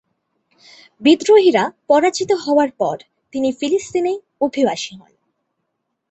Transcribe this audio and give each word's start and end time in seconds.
বিদ্রোহীরা 1.01 1.63
পরাজিত 1.87 2.31
হওয়ার 2.43 2.69
পর 2.71 2.97
তিনি 3.33 3.49
ফিলিস্তিনে 3.51 4.13
অভিবাসী 4.41 4.91
হন। 4.95 5.11